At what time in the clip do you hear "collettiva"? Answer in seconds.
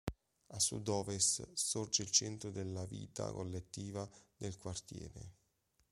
3.31-4.09